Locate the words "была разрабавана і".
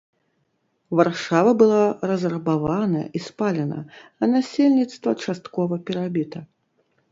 1.61-3.23